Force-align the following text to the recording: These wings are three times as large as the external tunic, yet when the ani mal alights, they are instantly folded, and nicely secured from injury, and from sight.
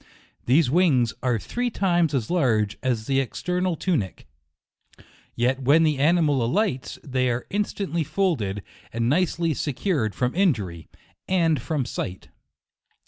These 0.47 0.71
wings 0.71 1.13
are 1.21 1.37
three 1.37 1.69
times 1.69 2.15
as 2.15 2.31
large 2.31 2.75
as 2.81 3.05
the 3.05 3.19
external 3.19 3.75
tunic, 3.75 4.25
yet 5.35 5.61
when 5.61 5.83
the 5.83 5.99
ani 5.99 6.21
mal 6.21 6.41
alights, 6.41 6.97
they 7.03 7.29
are 7.29 7.45
instantly 7.51 8.03
folded, 8.03 8.63
and 8.91 9.07
nicely 9.07 9.53
secured 9.53 10.15
from 10.15 10.33
injury, 10.33 10.87
and 11.27 11.61
from 11.61 11.85
sight. 11.85 12.29